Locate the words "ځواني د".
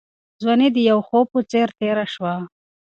0.41-0.77